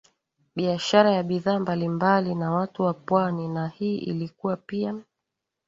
biashara 0.55 1.11
ya 1.11 1.23
bidhaa 1.23 1.59
mbalimbali 1.59 2.35
na 2.35 2.51
watu 2.51 2.83
wa 2.83 2.93
pwani 2.93 3.47
na 3.47 3.67
hii 3.67 3.97
ilikuwa 3.97 4.57
pia 4.57 4.95